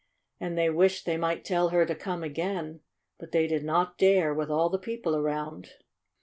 And 0.39 0.57
they 0.57 0.67
wished 0.71 1.05
they 1.05 1.15
might 1.15 1.45
tell 1.45 1.69
her 1.69 1.85
to 1.85 1.93
come 1.93 2.23
again. 2.23 2.79
But 3.19 3.31
they 3.33 3.45
did 3.45 3.63
not 3.63 3.99
dare, 3.99 4.33
with 4.33 4.49
all 4.49 4.67
the 4.71 4.79
people 4.79 5.15
around. 5.15 5.73